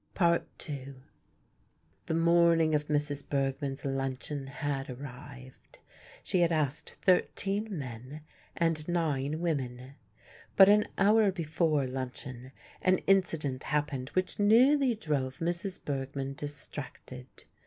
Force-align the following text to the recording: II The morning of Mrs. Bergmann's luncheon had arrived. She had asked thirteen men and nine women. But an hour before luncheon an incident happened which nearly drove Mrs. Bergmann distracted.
II 0.19 0.39
The 2.07 2.15
morning 2.15 2.73
of 2.73 2.87
Mrs. 2.87 3.23
Bergmann's 3.29 3.85
luncheon 3.85 4.47
had 4.47 4.89
arrived. 4.89 5.77
She 6.23 6.39
had 6.41 6.51
asked 6.51 6.89
thirteen 7.03 7.67
men 7.77 8.21
and 8.57 8.87
nine 8.87 9.41
women. 9.41 9.93
But 10.55 10.69
an 10.69 10.87
hour 10.97 11.31
before 11.31 11.85
luncheon 11.85 12.51
an 12.81 12.97
incident 13.05 13.65
happened 13.65 14.09
which 14.15 14.39
nearly 14.39 14.95
drove 14.95 15.37
Mrs. 15.37 15.79
Bergmann 15.85 16.33
distracted. 16.33 17.27